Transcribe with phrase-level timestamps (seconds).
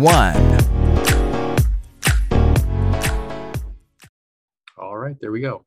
[0.00, 0.34] one.
[4.78, 5.62] All right, there we go.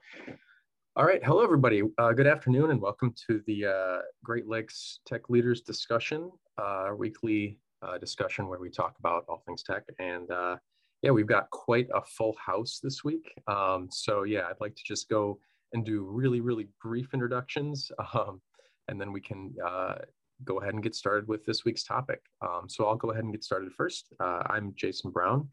[0.95, 1.83] All right, hello everybody.
[1.99, 7.59] Uh, good afternoon and welcome to the uh, Great Lakes Tech Leaders Discussion, uh, weekly
[7.83, 9.83] uh, discussion where we talk about all things tech.
[9.99, 10.57] And uh,
[11.03, 13.31] yeah, we've got quite a full house this week.
[13.45, 15.38] Um, so yeah, I'd like to just go
[15.73, 18.41] and do really, really brief introductions, um,
[18.88, 19.95] and then we can uh,
[20.43, 22.21] go ahead and get started with this week's topic.
[22.41, 24.13] Um, so I'll go ahead and get started first.
[24.20, 25.49] Uh, I'm Jason Brown.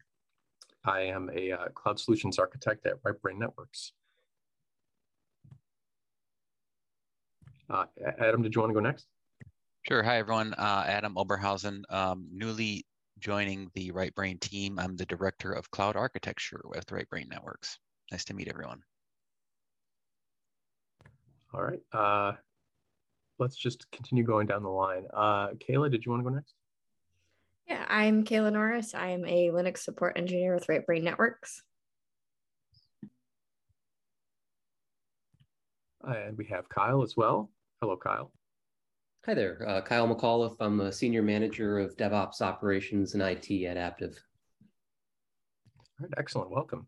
[0.85, 3.93] I am a uh, cloud solutions architect at Right Brain Networks.
[7.69, 7.85] Uh,
[8.19, 9.05] Adam, did you want to go next?
[9.87, 10.03] Sure.
[10.03, 10.53] Hi, everyone.
[10.55, 12.85] Uh, Adam Oberhausen, um, newly
[13.19, 14.77] joining the Right Brain team.
[14.77, 17.77] I'm the director of cloud architecture with Right Brain Networks.
[18.11, 18.81] Nice to meet everyone.
[21.53, 21.79] All right.
[23.41, 25.05] Let's just continue going down the line.
[25.11, 26.53] Uh, Kayla, did you want to go next?
[27.67, 28.93] Yeah, I'm Kayla Norris.
[28.93, 31.63] I'm a Linux support engineer with Right Brain Networks.
[36.03, 37.49] And we have Kyle as well.
[37.81, 38.31] Hello, Kyle.
[39.25, 40.57] Hi there, uh, Kyle McAuliffe.
[40.59, 44.17] I'm a senior manager of DevOps operations and IT at Aptiv.
[45.79, 46.51] All right, excellent.
[46.51, 46.85] Welcome.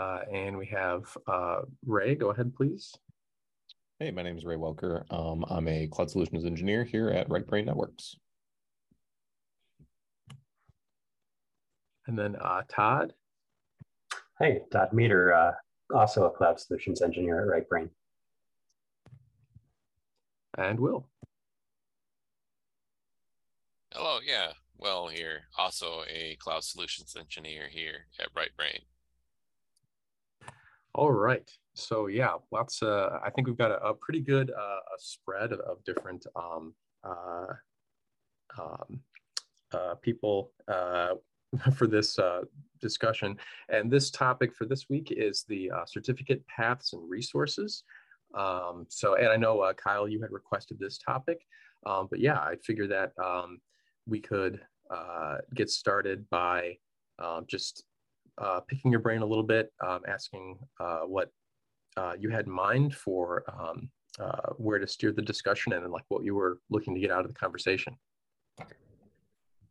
[0.00, 2.14] Uh, and we have uh, Ray.
[2.14, 2.94] Go ahead, please.
[4.00, 5.04] Hey, my name is Ray Welker.
[5.12, 8.16] Um, I'm a cloud solutions engineer here at Right Brain Networks.
[12.08, 13.12] And then uh, Todd.
[14.40, 15.52] Hey, Todd Meter, uh,
[15.94, 17.88] also a cloud solutions engineer at Right Brain.
[20.58, 21.06] And Will.
[23.92, 28.80] Hello, yeah, Will here, also a cloud solutions engineer here at Right Brain.
[30.92, 31.48] All right.
[31.74, 32.82] So yeah, lots.
[32.82, 36.24] Uh, I think we've got a, a pretty good uh, a spread of, of different
[36.36, 37.46] um, uh,
[38.58, 39.00] um,
[39.72, 41.14] uh, people uh,
[41.74, 42.42] for this uh,
[42.80, 43.36] discussion.
[43.68, 47.82] And this topic for this week is the certificate paths and resources.
[48.34, 51.40] Um, so, and I know Kyle, you had requested this topic,
[51.86, 53.60] um, but yeah, I figured that um,
[54.06, 54.60] we could
[55.54, 56.76] get started by
[57.18, 57.84] um, just
[58.68, 59.72] picking your brain a little bit,
[60.06, 60.58] asking
[61.06, 61.30] what
[61.96, 63.88] uh, you had in mind for um,
[64.18, 67.24] uh, where to steer the discussion and like what you were looking to get out
[67.24, 67.96] of the conversation.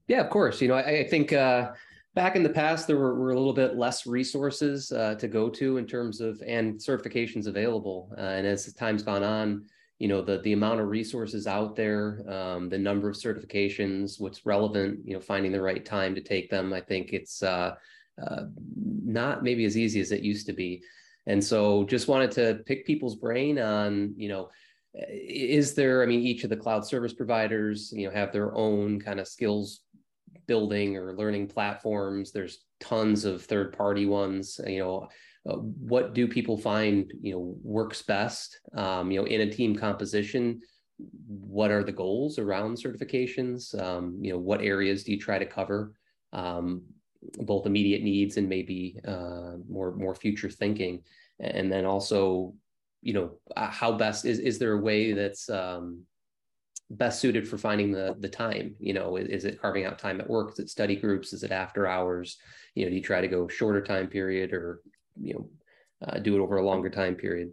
[0.08, 0.62] Yeah, of course.
[0.62, 1.72] You know, I, I think uh,
[2.14, 5.50] back in the past there were, were, a little bit less resources uh, to go
[5.50, 8.14] to in terms of and certifications available.
[8.18, 9.66] and as time's gone on,
[10.00, 14.46] you know the the amount of resources out there um, the number of certifications what's
[14.46, 17.74] relevant you know finding the right time to take them i think it's uh,
[18.22, 18.44] uh,
[18.76, 20.84] not maybe as easy as it used to be.
[21.26, 24.50] And so just wanted to pick people's brain on, you know,
[24.94, 29.00] is there, I mean, each of the cloud service providers, you know, have their own
[29.00, 29.82] kind of skills
[30.46, 32.32] building or learning platforms.
[32.32, 35.08] There's tons of third party ones, you know,
[35.50, 39.76] uh, what do people find, you know, works best, um, you know, in a team
[39.76, 40.62] composition?
[41.28, 43.78] What are the goals around certifications?
[43.82, 45.94] Um, you know, what areas do you try to cover?
[46.32, 46.84] Um,
[47.40, 51.04] both immediate needs and maybe uh, more more future thinking,
[51.40, 52.54] and then also,
[53.02, 56.04] you know, uh, how best is is there a way that's um,
[56.90, 58.76] best suited for finding the the time?
[58.80, 60.54] You know, is, is, it carving out time at work?
[60.54, 61.34] Is it study groups?
[61.34, 62.38] Is it after hours?
[62.76, 64.82] You know, do you try to go shorter time period or
[65.20, 65.50] you know
[66.08, 67.52] uh, do it over a longer time period?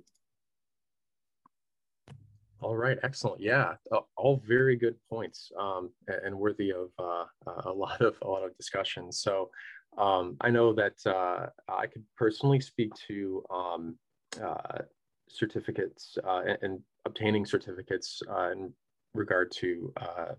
[2.62, 3.40] All right, excellent.
[3.40, 3.74] Yeah,
[4.16, 7.24] all very good points um, and worthy of uh,
[7.64, 9.10] a lot of a lot of discussion.
[9.10, 9.50] So
[9.96, 13.96] um, I know that uh, I could personally speak to um,
[14.42, 14.82] uh,
[15.28, 18.70] certificates uh, and, and, obtaining certificates uh, in
[19.14, 20.32] regard to uh,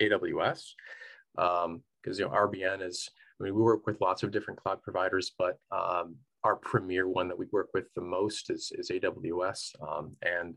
[0.00, 0.62] AWS
[1.34, 3.10] because um, you know RBN is.
[3.38, 7.28] I mean, we work with lots of different cloud providers, but um, our premier one
[7.28, 10.54] that we work with the most is, is AWS, um, and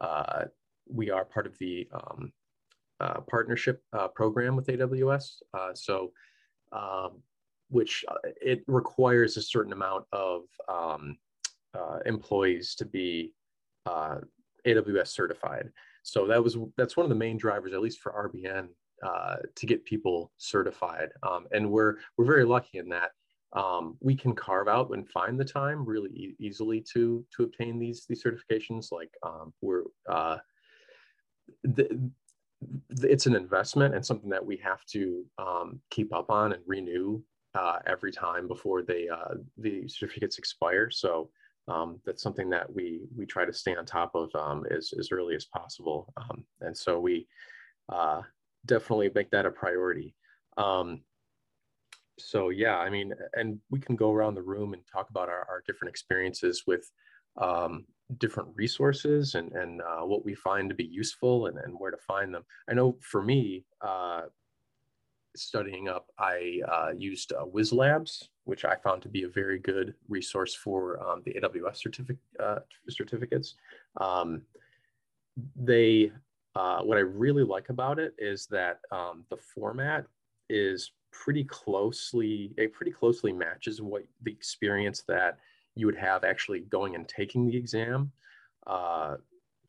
[0.00, 0.44] uh,
[0.88, 2.32] we are part of the um,
[3.00, 5.42] uh, partnership uh, program with AWS.
[5.54, 6.12] Uh, so,
[6.72, 7.22] um,
[7.70, 11.16] which uh, it requires a certain amount of um,
[12.06, 13.32] employees to be
[13.86, 15.70] AWS certified.
[16.02, 18.68] So that was that's one of the main drivers, at least for RBN,
[19.54, 21.10] to get people certified.
[21.22, 23.10] Um, and we're we're very lucky in that
[23.54, 27.78] um, we can carve out and find the time really e easily to to obtain
[27.78, 28.92] these these certifications.
[28.92, 30.38] Like um, we're uh,
[31.64, 32.10] the,
[33.00, 37.22] it's an investment and something that we have to um, keep up on and renew
[37.54, 40.90] uh, every time before they uh, the certificates expire.
[40.90, 41.30] So
[41.68, 45.10] um, that's something that we we try to stay on top of um, as as
[45.12, 46.12] early as possible.
[46.16, 47.26] Um, and so we
[47.88, 48.22] uh,
[48.66, 50.14] definitely make that a priority.
[50.56, 51.02] Um,
[52.18, 55.46] so yeah, I mean, and we can go around the room and talk about our,
[55.48, 56.90] our different experiences with
[57.36, 57.84] um,
[58.18, 61.98] different resources and, and uh, what we find to be useful and, and where to
[61.98, 62.44] find them.
[62.68, 64.22] I know for me, uh,
[65.36, 69.94] studying up, I uh, used uh, Whizlabs, which I found to be a very good
[70.08, 73.54] resource for um, the AWS certific- uh, certificates.
[74.00, 74.42] Um,
[75.54, 76.10] they,
[76.54, 80.06] uh, what I really like about it is that um, the format
[80.48, 85.38] is pretty closely, it pretty closely matches what the experience that
[85.74, 88.10] you would have actually going and taking the exam
[88.66, 89.16] uh,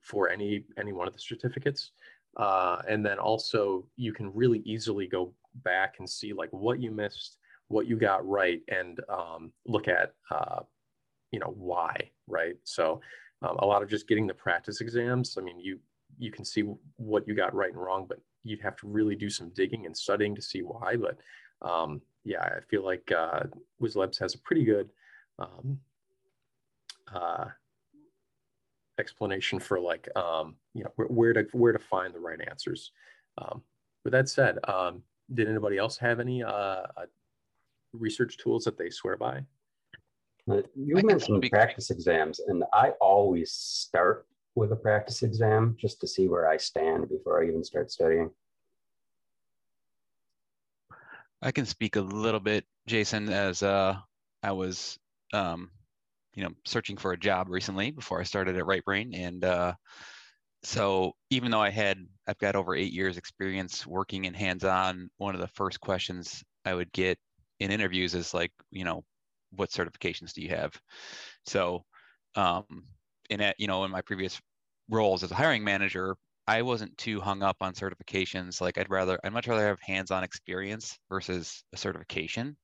[0.01, 1.91] for any any one of the certificates.
[2.37, 5.33] Uh, and then also you can really easily go
[5.63, 7.37] back and see like what you missed,
[7.67, 10.59] what you got right, and um, look at uh,
[11.31, 12.55] you know why, right?
[12.63, 13.01] So
[13.41, 15.37] um, a lot of just getting the practice exams.
[15.37, 15.79] I mean, you
[16.17, 16.63] you can see
[16.97, 19.95] what you got right and wrong, but you'd have to really do some digging and
[19.95, 20.95] studying to see why.
[20.95, 21.17] But
[21.67, 23.43] um, yeah, I feel like uh,
[23.81, 24.89] Whizlabs has a pretty good
[25.37, 25.79] um,
[27.13, 27.45] uh,
[28.99, 32.91] explanation for like um, you know where, where, to where to find the right answers.
[33.37, 33.61] Um,
[34.03, 35.03] with that said, um,
[35.33, 37.05] did anybody else have any uh, uh
[37.93, 39.41] research tools that they swear by?
[40.49, 44.25] Uh, you mentioned practice exams, and I always start
[44.59, 48.29] with a practice exam just to see where I stand before I even start studying.
[51.41, 53.95] I can speak a little bit, Jason, as uh,
[54.43, 54.99] I was,
[55.31, 55.71] um,
[56.35, 59.73] you know, searching for a job recently before I started at Right Brain, and uh,
[60.63, 65.09] so even though I had, I've got over eight years experience working in hands-on.
[65.17, 67.17] One of the first questions I would get
[67.61, 69.05] in interviews is like, you know,
[69.51, 70.73] what certifications do you have?
[71.45, 71.85] So,
[72.35, 72.65] um,
[73.29, 74.39] in at, you know, in my previous
[74.89, 76.15] roles as a hiring manager,
[76.47, 78.61] I wasn't too hung up on certifications.
[78.61, 82.57] Like I'd rather, I'd much rather have hands-on experience versus a certification.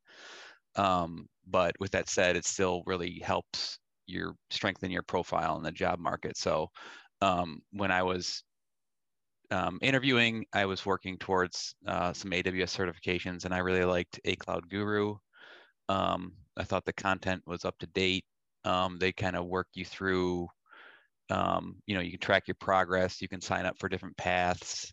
[0.76, 5.72] Um, but with that said, it still really helps your strengthen your profile in the
[5.72, 6.38] job market.
[6.38, 6.70] So
[7.22, 8.44] um, when I was
[9.52, 14.36] um, interviewing, I was working towards uh, some AWS certifications, and I really liked A
[14.36, 15.16] Cloud Guru.
[15.90, 18.26] Um, I thought the content was up to date.
[18.64, 20.48] Um, they kind of work you through
[21.30, 23.22] um, you know, you can track your progress.
[23.22, 24.92] You can sign up for different paths.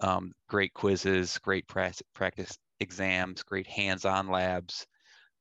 [0.00, 4.86] Um, great quizzes, great practice, practice exams, great hands-on labs.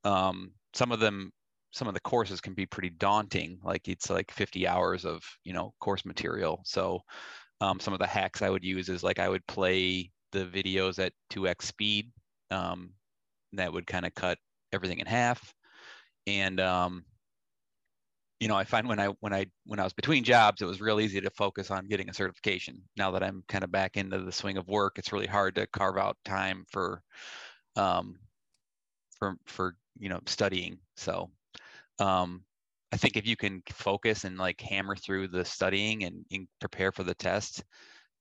[0.03, 1.31] Um, some of them,
[1.71, 3.59] some of the courses can be pretty daunting.
[3.63, 6.61] Like it's like 50 hours of you know course material.
[6.65, 7.01] So
[7.61, 10.99] um, some of the hacks I would use is like I would play the videos
[10.99, 12.11] at 2x speed.
[12.51, 12.91] Um,
[13.53, 14.37] that would kind of cut
[14.71, 15.53] everything in half.
[16.27, 17.03] And um,
[18.39, 20.79] you know, I find when I when I when I was between jobs, it was
[20.81, 22.81] real easy to focus on getting a certification.
[22.95, 25.67] Now that I'm kind of back into the swing of work, it's really hard to
[25.67, 27.01] carve out time for
[27.75, 28.17] um,
[29.17, 30.79] for for you know studying.
[30.95, 31.29] So
[31.99, 32.43] um,
[32.93, 36.91] I think if you can focus and like hammer through the studying and, and prepare
[36.91, 37.63] for the test,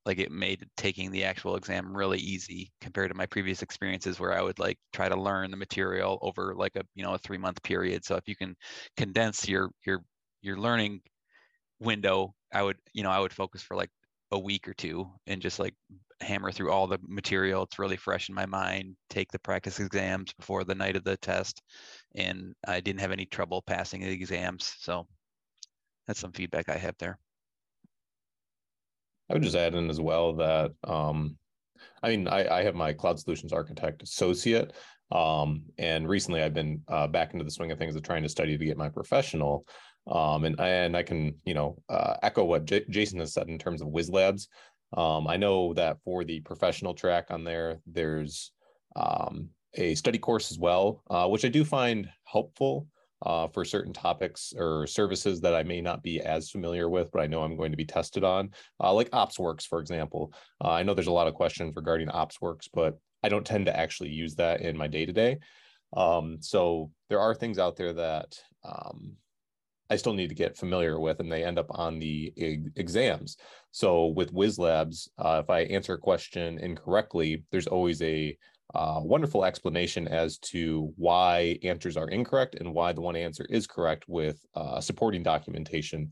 [0.08, 4.32] like it made taking the actual exam really easy compared to my previous experiences where
[4.32, 7.36] I would like try to learn the material over like a you know a three
[7.36, 8.06] month period.
[8.06, 8.56] So if you can
[8.96, 10.02] condense your your
[10.40, 11.02] your learning
[11.80, 13.90] window, I would you know I would focus for like
[14.32, 15.74] a week or two and just like
[16.22, 17.64] hammer through all the material.
[17.64, 18.96] It's really fresh in my mind.
[19.10, 21.62] Take the practice exams before the night of the test,
[22.14, 24.74] and I didn't have any trouble passing the exams.
[24.80, 25.06] So
[26.06, 27.18] that's some feedback I have there.
[29.28, 31.36] I would just add in as well that um,
[32.02, 34.72] I mean, I, I, have my cloud solutions architect associate.
[35.10, 38.28] Um, and recently I've been uh, back into the swing of things of trying to
[38.28, 39.66] study to get my professional.
[40.06, 43.58] Um, and, and I can, you know, uh, echo what J- Jason has said in
[43.58, 44.48] terms of Whizlabs.
[44.96, 48.52] Um, I know that for the professional track on there, there's
[48.96, 52.86] um, a study course as well, uh, which I do find helpful
[53.22, 57.20] uh, for certain topics or services that I may not be as familiar with, but
[57.20, 58.50] I know I'm going to be tested on,
[58.82, 60.32] uh, like OpsWorks, for example.
[60.64, 63.76] Uh, I know there's a lot of questions regarding OpsWorks, but I don't tend to
[63.76, 65.38] actually use that in my day to day.
[66.40, 69.16] So there are things out there that um,
[69.90, 72.32] I still need to get familiar with, and they end up on the
[72.76, 73.36] exams.
[73.70, 78.36] So with Whizlabs, uh, if I answer a question incorrectly, there's always a
[78.74, 83.66] uh, wonderful explanation as to why answers are incorrect and why the one answer is
[83.66, 86.10] correct with uh, supporting documentation.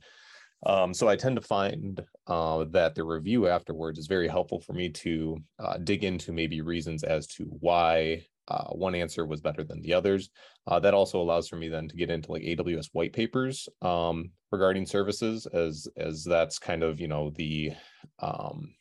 [0.65, 4.73] Um, so I tend to find uh, that the review afterwards is very helpful for
[4.73, 9.65] me to uh, dig into maybe reasons as to why uh, one answer was better
[9.65, 10.31] than the others.
[10.67, 14.31] Uh, that also allows for me then to get into like AWS white papers um,
[14.51, 17.73] regarding services, as as that's kind of you know the
[18.21, 18.75] um,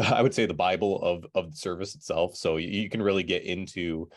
[0.12, 2.36] I would say the Bible of of the service itself.
[2.36, 4.08] So you, can really get into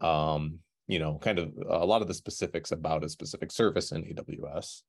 [0.00, 4.02] um, you know kind of a lot of the specifics about a specific service in
[4.02, 4.82] AWS.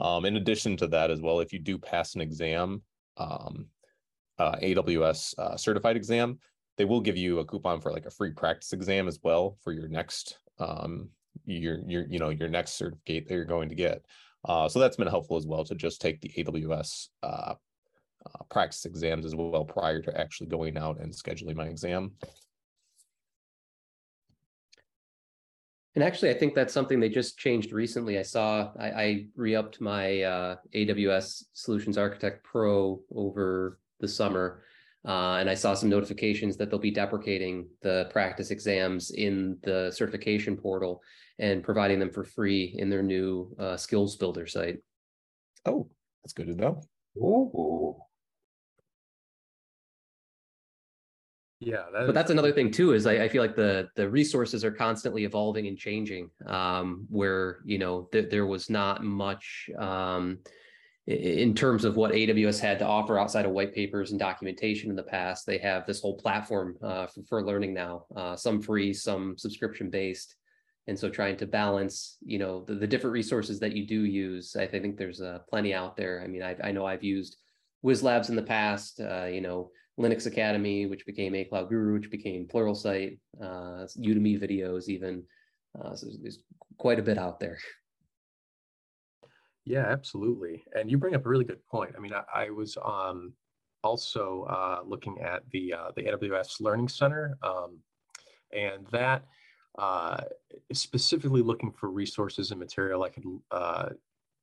[0.00, 2.82] Um, in addition to that as well, if you do pass an exam,
[3.16, 3.66] um,
[4.38, 6.38] uh, AWS uh, certified exam,
[6.76, 9.72] they will give you a coupon for like a free practice exam as well for
[9.72, 11.08] your next um
[11.44, 14.04] your your you know your next certificate that you're going to get
[14.44, 17.08] uh, so that's been helpful as well to just take the aws
[18.34, 22.12] uh, practice exams as well prior to actually going out and scheduling my exam
[25.98, 28.20] And actually, I think that's something they just changed recently.
[28.20, 34.62] I saw I, I re-upped my uh, AWS Solutions Architect Pro over the summer,
[35.04, 39.90] uh, and I saw some notifications that they'll be deprecating the practice exams in the
[39.90, 41.02] certification portal
[41.40, 44.78] and providing them for free in their new uh, skills builder site.
[45.66, 45.90] Oh,
[46.22, 46.80] that's good to know.
[47.16, 47.96] Ooh.
[51.60, 52.92] Yeah, that but that's another thing too.
[52.92, 56.30] Is I, I, feel like the the resources are constantly evolving and changing.
[56.46, 60.38] Um, where you know th- there was not much um,
[61.08, 64.96] in terms of what AWS had to offer outside of white papers and documentation in
[64.96, 68.92] the past, they have this whole platform uh, for, for, learning now, uh, some free,
[68.92, 70.36] some subscription based.
[70.86, 74.54] And so trying to balance, you know, the, the different resources that you do use,
[74.54, 76.20] I, think there's uh, plenty out there.
[76.22, 77.38] I mean, I, I know I've used
[77.82, 82.10] Whizlabs in the past, uh, you know, Linux Academy, which became A Cloud Guru, which
[82.10, 85.24] became Pluralsight, uh, Udemy videos even.
[85.78, 86.40] Uh, so there's
[86.78, 87.58] quite a bit out there.
[89.64, 90.64] Yeah, absolutely.
[90.74, 91.94] And you bring up a really good point.
[91.94, 93.34] I mean, I, I was um,
[93.84, 97.78] also uh, looking at the uh, the AWS Learning Center, um,
[98.50, 99.26] and that
[99.78, 100.22] uh,
[100.72, 103.88] specifically looking for resources and material I could uh,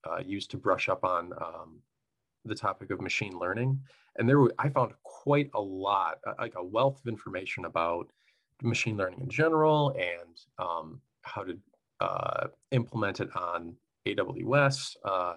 [0.08, 1.80] uh, use to brush up on um,
[2.46, 3.82] the topic of machine learning.
[4.18, 4.94] And there, were, I found
[5.26, 8.08] quite a lot, uh, like a wealth of information about
[8.62, 11.58] machine learning in general and um, how to
[12.72, 13.76] implement it on
[14.08, 14.96] AWS.
[15.04, 15.34] Uh,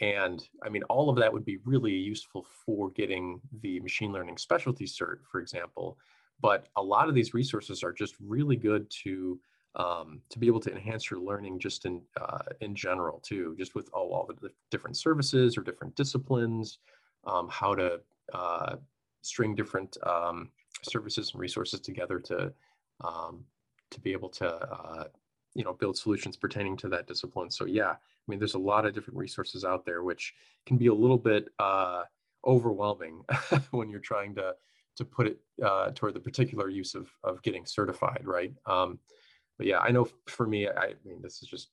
[0.00, 4.38] and I mean, all of that would be really useful for getting the machine learning
[4.38, 5.98] specialty cert, for example.
[6.40, 9.38] But a lot of these resources are just really good to
[9.76, 13.74] um, to be able to enhance your learning just in uh, in general too, just
[13.74, 16.78] with all, all the different services or different disciplines,
[17.24, 18.00] um, how to
[18.32, 18.76] uh,
[19.22, 20.50] string different um,
[20.82, 22.52] services and resources together to
[23.02, 23.44] um,
[23.90, 25.04] to be able to uh,
[25.54, 27.50] you know build solutions pertaining to that discipline.
[27.50, 30.34] So yeah i mean there's a lot of different resources out there which
[30.66, 32.02] can be a little bit uh,
[32.46, 33.22] overwhelming
[33.70, 34.54] when you're trying to
[34.96, 38.52] to put it uh, toward the particular use of of getting certified right?
[38.66, 38.98] Um,
[39.60, 41.68] but yeah i know for me i mean this is just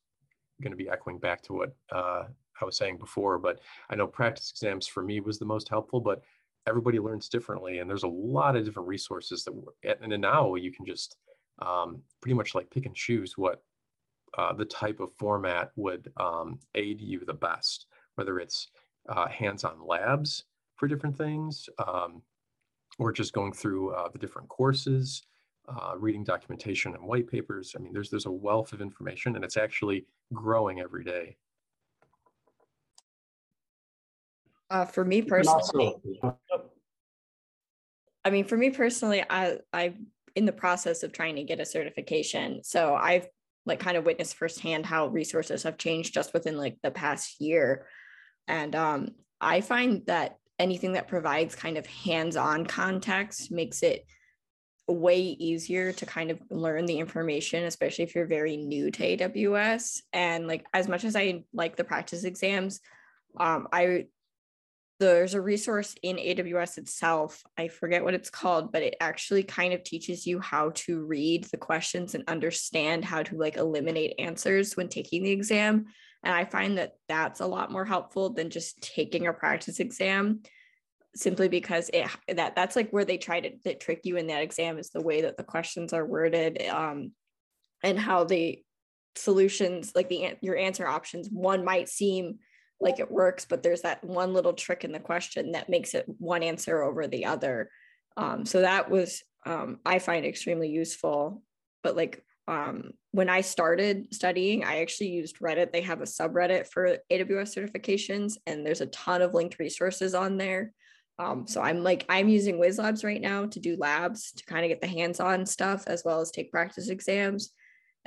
[0.62, 2.24] going to be echoing back to what uh,
[2.62, 6.02] i was saying before but i know practice exams for me was the most helpful
[6.02, 6.22] but
[6.68, 10.86] everybody learns differently and there's a lot of different resources that and now you can
[10.86, 11.18] just
[11.60, 13.64] um, pretty much like pick and choose what
[14.38, 18.70] uh, the type of format would um, aid you the best, whether it's
[19.10, 20.44] uh, hands-on labs
[20.76, 22.22] for different things, um,
[23.00, 25.24] or just going through uh, the different courses,
[25.68, 27.74] uh, reading documentation and white papers.
[27.76, 31.38] I mean, there's there's a wealth of information, and it's actually growing every day.
[34.70, 35.96] Uh, for me personally,
[38.28, 39.94] I mean, for me personally, I I
[40.36, 42.62] in the process of trying to get a certification.
[42.62, 43.26] So I've
[43.66, 47.88] like kind of witnessed firsthand how resources have changed just within like the past year.
[48.50, 54.06] And um, I find that anything that provides kind of hands-on context makes it
[54.90, 60.02] way easier to kind of learn the information, especially if you're very new to AWS.
[60.12, 62.82] And like as much as I like the practice exams,
[63.40, 64.08] um, I
[65.00, 67.44] there's a resource in AWS itself.
[67.58, 71.46] I forget what it's called, but it actually kind of teaches you how to read
[71.46, 75.86] the questions and understand how to like eliminate answers when taking the exam.
[76.24, 80.42] And I find that that's a lot more helpful than just taking a practice exam
[81.16, 84.78] simply because it that that's like where they try to trick you in that exam
[84.78, 87.12] is the way that the questions are worded um,
[87.84, 88.64] and how they
[89.16, 92.38] solutions like the your answer options one might seem
[92.80, 96.06] like it works but there's that one little trick in the question that makes it
[96.20, 97.70] one answer over the other.
[98.16, 101.42] Um, so that was um, i find extremely useful
[101.84, 105.72] but like um, when i started studying i actually used reddit.
[105.72, 110.38] They have a subreddit for aws certifications and there's a ton of linked resources on
[110.38, 110.74] there.
[111.20, 114.70] Um, so i'm like i'm using Whizlabs right now to do labs to kind of
[114.70, 117.54] get the hands-on stuff as well as take practice exams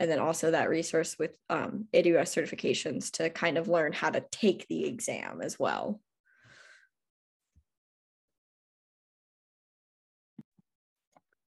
[0.00, 4.24] and then also that resource with um, AWS certifications to kind of learn how to
[4.32, 6.00] take the exam as well.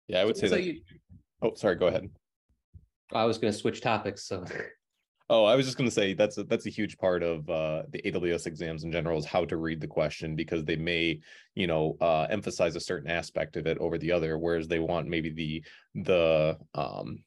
[0.08, 0.64] Yeah, I would say so that.
[0.64, 0.80] You,
[1.42, 1.76] oh, sorry.
[1.76, 2.08] Go ahead.
[3.12, 4.46] I was going to switch topics, so.
[5.28, 7.82] Oh, I was just going to say that's a, that's a huge part of uh,
[7.90, 11.20] the AWS exams in general is how to read the question because they may,
[11.54, 15.06] you know, uh, emphasize a certain aspect of it over the other, whereas they want
[15.06, 15.62] maybe the
[16.02, 17.18] the um,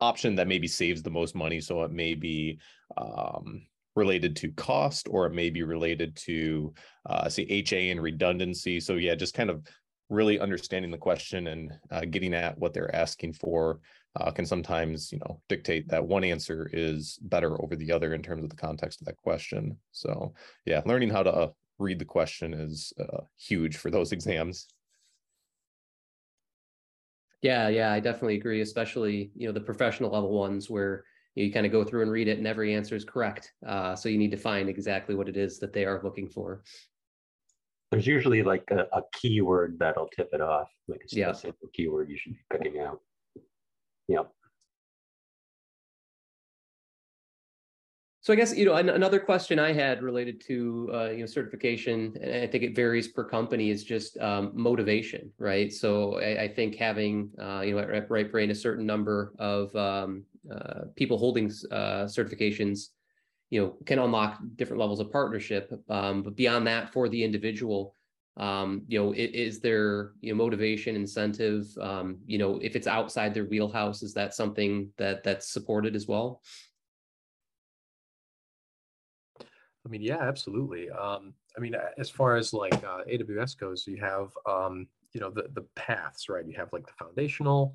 [0.00, 1.60] option that maybe saves the most money.
[1.60, 2.58] So it may be
[2.96, 3.62] um,
[3.96, 6.72] related to cost or it may be related to
[7.06, 8.80] uh, say HA and redundancy.
[8.80, 9.66] So yeah, just kind of
[10.08, 13.80] really understanding the question and uh, getting at what they're asking for
[14.16, 18.22] uh, can sometimes you know dictate that one answer is better over the other in
[18.22, 19.76] terms of the context of that question.
[19.92, 20.32] So
[20.64, 24.66] yeah, learning how to uh, read the question is uh, huge for those exams.
[27.42, 31.04] Yeah, yeah, I definitely agree, especially, you know, the professional level ones where
[31.34, 33.52] you kind of go through and read it and every answer is correct.
[33.66, 36.62] Uh, so you need to find exactly what it is that they are looking for.
[37.92, 41.68] There's usually like a, a keyword that'll tip it off, like a specific yeah.
[41.74, 43.00] keyword you should be picking out.
[44.08, 44.30] Yep.
[48.28, 51.24] So I guess you know an, another question I had related to uh, you know
[51.24, 55.72] certification, and I think it varies per company, is just um, motivation, right?
[55.72, 59.74] So I, I think having uh, you know at Right Brain a certain number of
[59.74, 62.88] um, uh, people holding uh, certifications,
[63.48, 65.72] you know, can unlock different levels of partnership.
[65.88, 67.96] Um, but beyond that, for the individual,
[68.36, 71.64] um, you know, is, is, there you know motivation, incentive?
[71.80, 76.06] Um, you know, if it's outside their wheelhouse, is that something that that's supported as
[76.06, 76.42] well?
[79.84, 80.90] I mean, yeah, absolutely.
[80.90, 85.30] Um, I mean, as far as like uh, AWS goes, you have um, you know
[85.30, 86.46] the the paths, right?
[86.46, 87.74] You have like the foundational,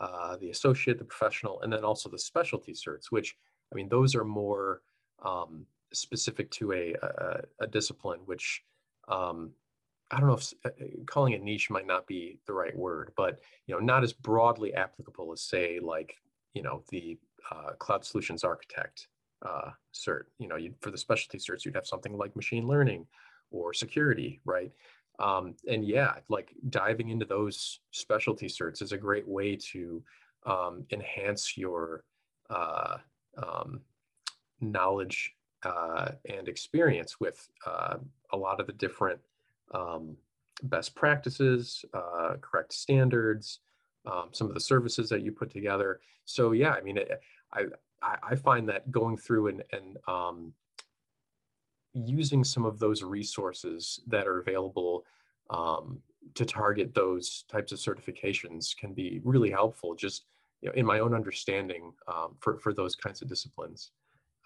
[0.00, 3.06] uh, the associate, the professional, and then also the specialty certs.
[3.10, 3.36] Which
[3.72, 4.82] I mean, those are more
[5.24, 8.20] um, specific to a, a, a discipline.
[8.24, 8.62] Which
[9.08, 9.52] um,
[10.10, 13.12] I don't know if uh, uh, calling it niche might not be the right word,
[13.16, 16.16] but you know, not as broadly applicable as say like
[16.54, 17.18] you know the
[17.50, 19.08] uh, cloud solutions architect
[19.44, 20.24] uh, cert.
[20.38, 23.06] You know, for the specialty certs, you'd have something like machine learning
[23.50, 24.72] or security, right?
[25.18, 30.02] Um, and yeah, like diving into those specialty certs is a great way to
[30.46, 32.04] um, enhance your
[32.50, 32.96] uh,
[33.36, 33.80] um,
[34.60, 37.96] knowledge uh, and experience with uh,
[38.32, 39.20] a lot of the different
[39.74, 40.16] um,
[40.64, 43.60] best practices, uh, correct standards,
[44.06, 46.00] um, some of the services that you put together.
[46.24, 47.20] So yeah, I mean, it,
[47.52, 47.66] I
[48.02, 50.52] I, I find that going through and, and um,
[51.94, 55.04] using some of those resources that are available
[55.50, 55.98] um,
[56.34, 60.24] to target those types of certifications can be really helpful just
[60.60, 63.90] you know, in my own understanding um, for, for those kinds of disciplines.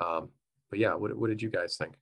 [0.00, 0.30] Um,
[0.70, 1.94] but yeah, what, what did you guys think?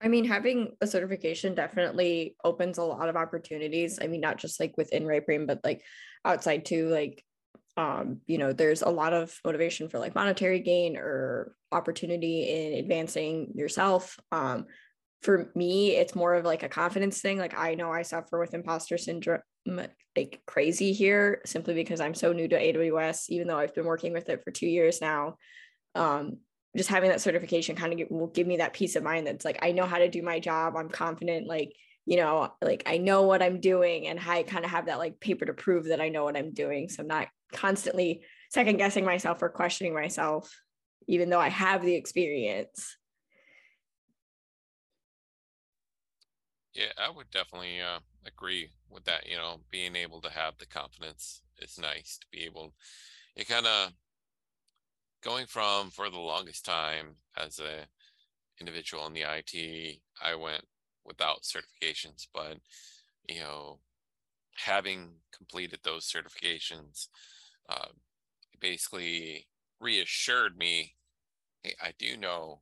[0.00, 3.98] I mean, having a certification definitely opens a lot of opportunities.
[4.00, 5.82] I mean, not just like within right brain, but like
[6.24, 6.88] outside too.
[6.88, 7.24] Like
[7.76, 12.78] um, you know, there's a lot of motivation for like monetary gain or opportunity in
[12.78, 14.18] advancing yourself.
[14.32, 14.66] Um,
[15.22, 17.38] for me, it's more of like a confidence thing.
[17.38, 19.40] Like I know I suffer with imposter syndrome
[20.16, 24.12] like crazy here simply because I'm so new to AWS, even though I've been working
[24.12, 25.36] with it for two years now.
[25.94, 26.38] Um,
[26.76, 29.58] just having that certification kind of will give me that peace of mind that's like
[29.62, 30.76] I know how to do my job.
[30.76, 31.46] I'm confident.
[31.46, 31.72] Like
[32.06, 35.20] you know, like I know what I'm doing, and I kind of have that like
[35.20, 36.88] paper to prove that I know what I'm doing.
[36.88, 40.54] So I'm not constantly second guessing myself or questioning myself,
[41.08, 42.96] even though I have the experience.
[46.74, 49.26] Yeah, I would definitely uh, agree with that.
[49.26, 52.74] You know, being able to have the confidence is nice to be able.
[53.34, 53.92] It kind of
[55.22, 57.86] going from for the longest time as a
[58.60, 60.64] individual in the IT, I went
[61.04, 62.58] without certifications, but
[63.28, 63.80] you know,
[64.54, 67.08] having completed those certifications
[67.68, 67.88] uh,
[68.60, 69.46] basically
[69.80, 70.94] reassured me
[71.62, 72.60] hey, I do know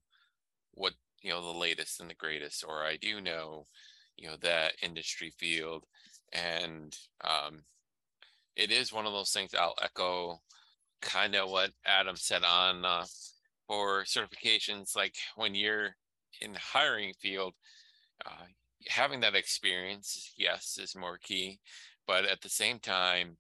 [0.73, 3.65] what you know the latest and the greatest, or I do know
[4.17, 5.85] you know that industry field,
[6.33, 7.65] and um,
[8.57, 9.55] it is one of those things.
[9.55, 10.41] I'll echo
[11.03, 13.05] kind of what Adam said on uh,
[13.67, 14.97] for certifications.
[14.97, 15.97] Like when you're
[16.41, 17.55] in the hiring field,
[18.27, 18.47] uh,
[18.89, 21.61] having that experience, yes, is more key.
[22.07, 23.37] But at the same time,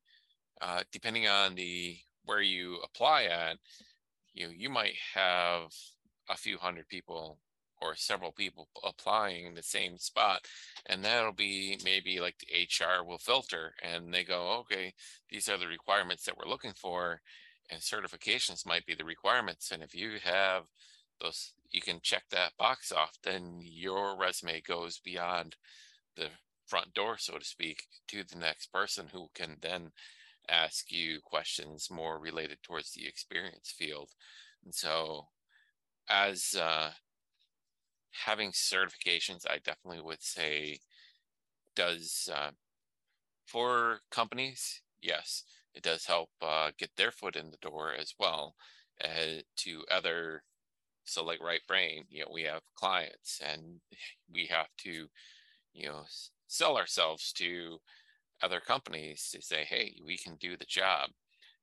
[0.61, 3.59] uh, depending on the where you apply at,
[4.33, 5.73] you you might have
[6.29, 7.39] a few hundred people
[7.83, 10.41] or several people applying in the same spot
[10.87, 14.93] and that'll be maybe like the hr will filter and they go okay
[15.31, 17.21] these are the requirements that we're looking for
[17.71, 20.63] and certifications might be the requirements and if you have
[21.21, 25.57] those you can check that box off then your resume goes beyond
[26.17, 26.29] the
[26.67, 29.91] front door so to speak to the next person who can then
[30.49, 34.11] ask you questions more related towards the experience field
[34.65, 35.29] and so
[36.09, 36.91] as uh,
[38.25, 40.79] having certifications, I definitely would say
[41.75, 42.51] does uh,
[43.47, 48.55] for companies, yes, it does help uh, get their foot in the door as well
[49.03, 50.43] uh, to other.
[51.05, 53.81] So, like Right Brain, you know, we have clients and
[54.33, 55.07] we have to,
[55.75, 56.05] you know,
[56.47, 57.79] sell ourselves to
[58.45, 61.11] other companies to say, hey, we can do the job,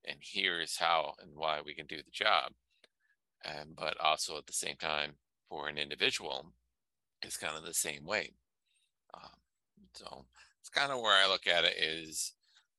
[0.06, 2.52] and here's how and why we can do the job.
[3.46, 5.13] And but also at the same time,
[5.50, 6.54] for an individual
[7.22, 8.32] it's kind of the same way.
[9.13, 9.30] Um,
[9.94, 10.26] so
[10.60, 12.34] it's kind of where I look at it is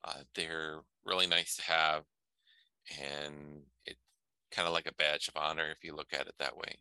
[0.05, 2.03] uh, they're really nice to have,
[3.01, 3.97] and it
[4.51, 6.79] kind of like a badge of honor if you look at it that way.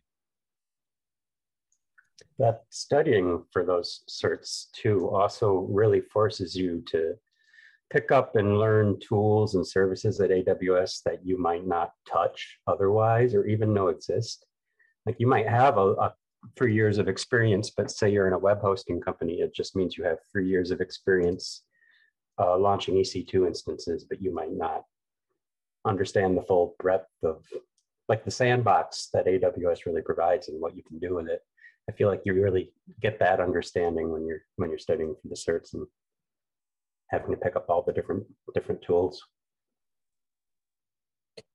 [2.38, 7.14] That studying for those certs too also really forces you to
[7.90, 13.34] pick up and learn tools and services at AWS that you might not touch otherwise
[13.34, 14.46] or even know exist
[15.06, 16.14] like you might have a, a
[16.56, 19.96] three years of experience, but say you're in a web hosting company, it just means
[19.96, 21.62] you have three years of experience
[22.40, 24.82] uh, launching EC2 instances, but you might not
[25.84, 27.44] understand the full breadth of
[28.08, 31.40] like the sandbox that AWS really provides and what you can do with it.
[31.88, 35.34] I feel like you really get that understanding when you're when you're studying for the
[35.34, 35.86] certs and
[37.10, 39.22] having to pick up all the different different tools.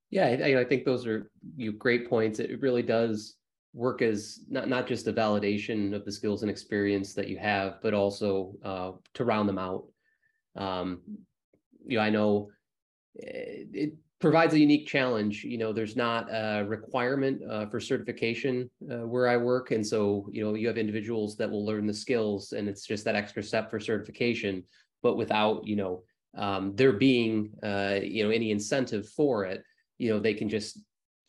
[0.09, 2.39] Yeah, I, I think those are you great points.
[2.39, 3.35] It really does
[3.73, 7.81] work as not not just a validation of the skills and experience that you have,
[7.81, 9.85] but also uh, to round them out.
[10.55, 11.01] Um,
[11.85, 12.49] you know, I know
[13.21, 15.43] eh, it provides a unique challenge.
[15.43, 20.29] You know, there's not a requirement uh, for certification uh, where I work, and so
[20.31, 23.43] you know, you have individuals that will learn the skills, and it's just that extra
[23.43, 24.63] step for certification.
[25.03, 26.03] But without you know
[26.35, 29.63] um, there being uh, you know any incentive for it,
[29.97, 30.79] you know, they can just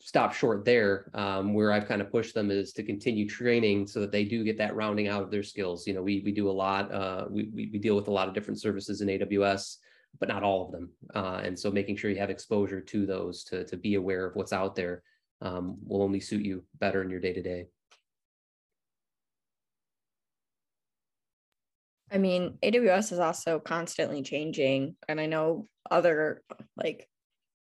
[0.01, 1.11] stop short there.
[1.13, 4.43] Um, where I've kind of pushed them is to continue training so that they do
[4.43, 5.85] get that rounding out of their skills.
[5.87, 6.91] You know, we we do a lot.
[6.91, 9.77] Uh, we, we we deal with a lot of different services in AWS,
[10.19, 10.89] but not all of them.
[11.15, 14.35] Uh, and so making sure you have exposure to those to to be aware of
[14.35, 15.03] what's out there
[15.41, 17.67] um, will only suit you better in your day to day.
[22.11, 26.41] I mean, AWS is also constantly changing, and I know other
[26.75, 27.07] like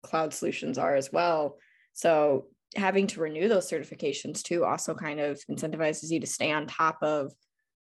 [0.04, 1.58] cloud solutions are as well.
[1.94, 6.68] So having to renew those certifications too also kind of incentivizes you to stay on
[6.68, 7.34] top of,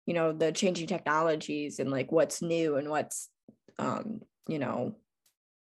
[0.07, 3.29] you know, the changing technologies and like what's new and what's,
[3.79, 4.97] um, you know,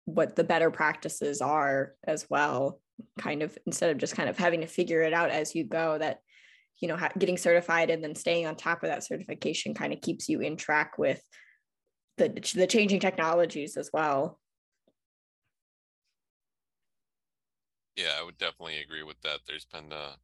[0.04, 2.80] what the better practices are as well.
[3.18, 5.98] Kind of instead of just kind of having to figure it out as you go,
[5.98, 6.20] that
[6.80, 10.28] you know, getting certified and then staying on top of that certification kind of keeps
[10.28, 11.22] you in track with
[12.18, 14.40] the the changing technologies as well.
[17.96, 19.40] Yeah, I would definitely agree with that.
[19.46, 20.14] There's been, uh,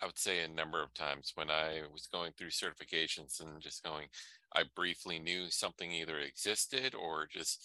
[0.00, 3.82] I would say, a number of times when I was going through certifications and just
[3.82, 4.06] going,
[4.54, 7.60] I briefly knew something either existed or just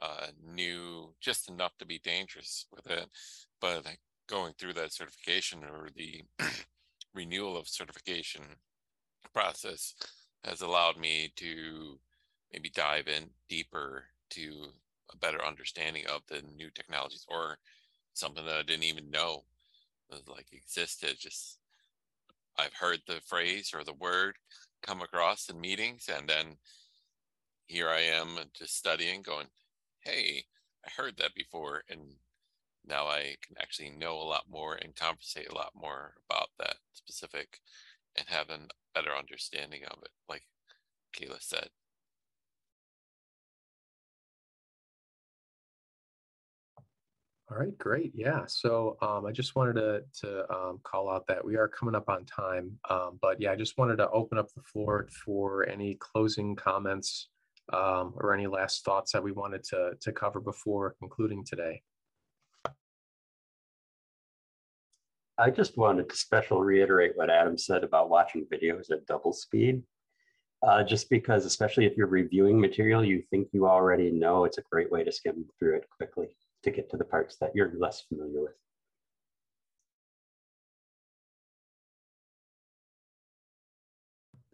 [0.00, 3.08] uh, knew just enough to be dangerous with it.
[3.60, 3.86] But
[4.28, 6.22] going through that certification or the
[7.14, 8.42] renewal of certification
[9.34, 9.94] process
[10.44, 11.98] has allowed me to
[12.52, 14.66] maybe dive in deeper to
[15.12, 17.58] a better understanding of the new technologies or
[18.14, 19.44] something that I didn't even know
[20.28, 21.16] like existed.
[21.18, 21.58] Just
[22.58, 24.36] I've heard the phrase or the word
[24.82, 26.58] come across in meetings, and then
[27.66, 29.48] here I am just studying, going,
[30.00, 30.46] "Hey,
[30.84, 32.18] I heard that before," and
[32.84, 36.76] now I can actually know a lot more and conversate a lot more about that
[36.92, 37.60] specific
[38.16, 40.46] and have a better understanding of it, like
[41.12, 41.70] Kayla said.
[47.52, 48.12] All right, great.
[48.14, 48.44] Yeah.
[48.46, 52.08] So um, I just wanted to, to um, call out that we are coming up
[52.08, 52.78] on time.
[52.88, 57.28] Um, but yeah, I just wanted to open up the floor for any closing comments
[57.70, 61.82] um, or any last thoughts that we wanted to, to cover before concluding today.
[65.36, 69.82] I just wanted to special reiterate what Adam said about watching videos at double speed.
[70.66, 74.62] Uh, just because, especially if you're reviewing material you think you already know, it's a
[74.70, 76.28] great way to skim through it quickly
[76.62, 78.52] to get to the parts that you're less familiar with.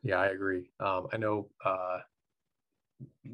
[0.03, 0.71] Yeah, I agree.
[0.81, 1.99] Um, I know, uh,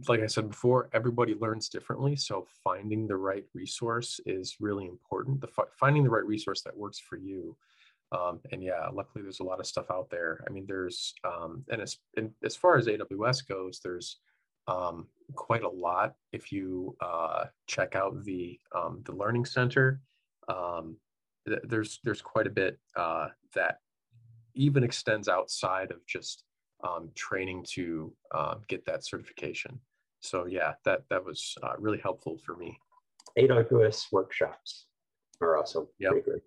[0.08, 2.16] like I said before, everybody learns differently.
[2.16, 5.40] So finding the right resource is really important.
[5.40, 7.56] The finding the right resource that works for you.
[8.12, 10.44] Um, and yeah, luckily there's a lot of stuff out there.
[10.46, 14.18] I mean, there's um, and as and as far as AWS goes, there's
[14.66, 16.14] um, quite a lot.
[16.33, 20.00] If you uh, check out the um, the Learning Center,
[20.48, 20.96] um,
[21.46, 23.79] th- there's there's quite a bit uh, that
[24.55, 26.44] even extends outside of just
[26.83, 29.81] um, training to uh, get that certification.
[30.20, 32.79] So yeah, that that was uh, really helpful for me.
[33.38, 34.87] AWS workshops
[35.40, 36.12] are also yep.
[36.24, 36.42] great.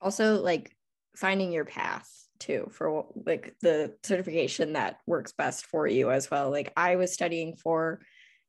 [0.00, 0.76] Also, like
[1.14, 6.50] finding your path too for like the certification that works best for you as well.
[6.50, 8.00] Like I was studying for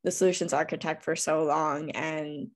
[0.04, 2.47] the solutions architect for so long and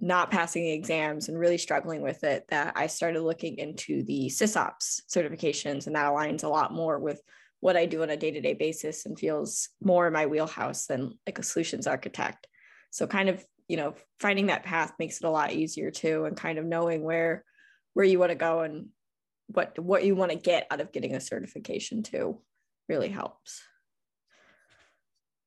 [0.00, 4.28] not passing the exams and really struggling with it that I started looking into the
[4.28, 7.20] SysOps certifications, and that aligns a lot more with
[7.60, 10.86] what I do on a day to day basis and feels more in my wheelhouse
[10.86, 12.46] than like a solutions architect.
[12.90, 16.36] So, kind of, you know, finding that path makes it a lot easier too, and
[16.36, 17.44] kind of knowing where
[17.94, 18.88] where you want to go and
[19.52, 22.40] what what you want to get out of getting a certification too
[22.88, 23.62] really helps.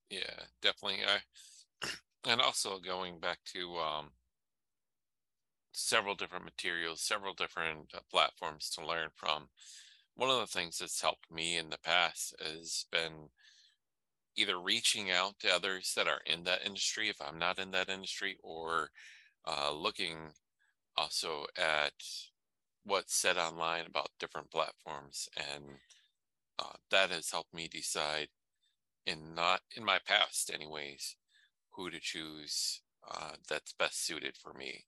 [0.09, 0.99] Yeah, definitely.
[1.05, 1.87] I
[2.31, 4.09] and also going back to um
[5.75, 9.49] several different materials, several different uh, platforms to learn from.
[10.15, 13.29] One of the things that's helped me in the past has been
[14.37, 17.89] either reaching out to others that are in that industry if I'm not in that
[17.89, 18.89] industry, or
[19.45, 20.31] uh, looking
[20.97, 21.93] also at
[22.85, 25.27] what's said online about different platforms.
[25.37, 25.65] And
[26.59, 28.29] uh, that has helped me decide,
[29.05, 31.15] in not in my past, anyways,
[31.71, 34.85] who to choose uh, that's best suited for me.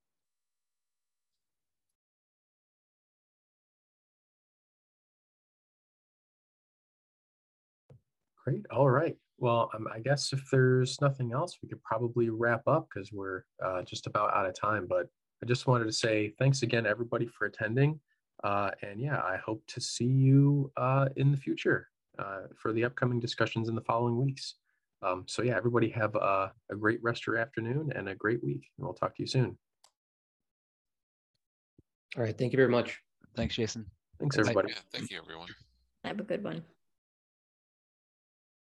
[8.43, 8.65] Great.
[8.71, 9.15] All right.
[9.39, 13.43] Well, um, I guess if there's nothing else, we could probably wrap up because we're
[13.63, 14.88] uh, just about out of time.
[14.88, 15.07] But
[15.41, 18.00] I just wanted to say thanks again, everybody, for attending.
[18.43, 22.84] Uh, and yeah, I hope to see you uh, in the future uh, for the
[22.84, 24.56] upcoming discussions in the following weeks.
[25.04, 28.43] Um, so yeah, everybody have a, a great rest of your afternoon and a great
[28.43, 28.67] week.
[28.78, 29.58] And we'll talk to you soon.
[32.15, 32.38] All right.
[32.38, 33.00] Thank you very much.
[33.36, 33.86] Thanks, Jason.
[34.19, 34.69] Thanks, everybody.
[34.69, 35.50] Yeah, thank you, everyone.
[36.04, 36.63] Have a good one.